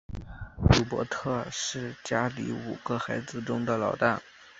[0.57, 4.19] 鲁伯特是家里五个孩子中的老大。